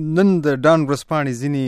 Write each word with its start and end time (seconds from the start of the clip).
نن 0.00 0.28
د 0.44 0.54
ډان 0.64 0.84
ورځپاڼې 0.90 1.32
ځینی 1.38 1.62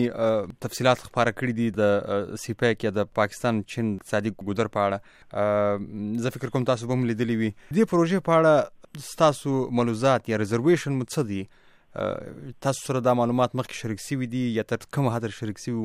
تفصيلات 0.67 1.01
خبره 1.09 1.33
کړې 1.33 1.53
دي 1.57 1.67
د 1.79 2.37
سیپه 2.43 2.71
کې 2.71 2.93
د 2.99 3.09
پاکستان 3.19 3.59
چین 3.73 3.91
اقتصادي 3.97 4.31
ګودر 4.45 4.71
په 4.77 4.85
اړه 4.85 6.23
زه 6.27 6.33
فکر 6.37 6.53
کوم 6.55 6.65
تاسو 6.71 6.87
به 6.93 7.01
ملیدلې 7.03 7.43
وي 7.43 7.51
دې 7.79 7.91
پروژې 7.91 8.23
په 8.29 8.39
اړه 8.39 9.13
تاسو 9.25 9.53
ملوزات 9.81 10.31
یا 10.33 10.39
ریزرویشن 10.45 10.97
مڅ 11.01 11.27
دي 11.33 11.43
تاسو 12.69 12.87
سره 12.89 13.05
دا 13.09 13.15
معلومات 13.23 13.59
مخکې 13.63 13.81
شریک 13.83 14.05
شوی 14.09 14.31
دي 14.39 14.45
یا 14.61 14.67
تر 14.75 14.89
کومه 14.99 15.15
حد 15.19 15.29
شریک 15.43 15.61
شوی 15.67 15.79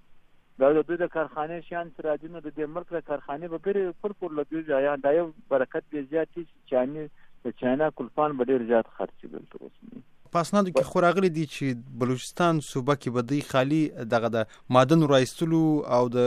دا 0.63 0.71
د 0.73 0.81
دوی 0.87 0.97
د 1.03 1.07
کارخانه 1.17 1.61
شان 1.69 1.91
ترادینو 1.97 2.39
د 2.39 2.49
دې 2.57 2.73
مرکز 2.77 3.05
کارخانه 3.11 3.47
به 3.47 3.57
پر 3.67 3.77
پر 4.01 4.11
پر 4.23 4.35
لګي 4.39 4.67
ځای 4.71 4.97
دا 5.07 5.13
یو 5.19 5.29
برکت 5.55 5.91
دی 5.95 6.01
زیات 6.15 6.33
چې 6.33 6.41
چانی 6.73 7.07
د 7.45 7.57
چاینا 7.63 7.89
کلفان 8.01 8.37
به 8.37 8.43
ډیر 8.53 8.63
زیات 8.73 8.87
خرچ 8.99 9.25
بل 9.35 9.43
تر 9.55 9.63
اوسه 9.69 10.03
په 10.35 10.43
اسنادو 10.45 10.71
کې 10.75 10.91
خوراغلي 10.93 11.27
دي 11.35 11.43
چې 11.49 11.99
بلوچستان 11.99 12.57
صوبه 12.69 12.93
کې 12.95 13.13
بدی 13.17 13.37
خالی 13.49 13.77
دغه 14.13 14.31
د 14.35 14.55
مادن 14.77 15.03
رایستلو 15.11 15.61
او 15.97 15.99
د 16.15 16.25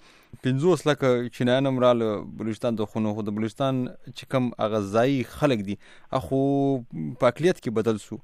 50 0.48 0.86
لکه 0.92 1.36
چینایان 1.38 1.70
مرال 1.80 2.06
بلوچستان 2.40 2.80
د 2.80 2.90
خونو 2.94 3.14
خو 3.20 3.26
د 3.28 3.36
بلوچستان 3.40 3.84
چې 4.08 4.32
کوم 4.32 4.48
غذایی 4.78 5.22
خلک 5.36 5.66
دي 5.70 5.78
اخو 6.22 6.42
پاکلیت 6.88 7.64
کې 7.64 7.78
بدل 7.82 8.02
سو 8.08 8.20